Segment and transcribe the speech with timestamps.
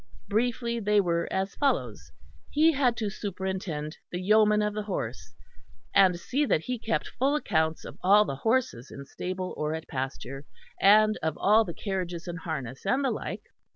[0.27, 2.11] Briefly, they were as follows
[2.49, 5.35] He had to superintend the Yeoman of the Horse,
[5.93, 9.87] and see that he kept full accounts of all the horses in stable or at
[9.87, 10.43] pasture,
[10.79, 13.43] and of all the carriages and harness and the like.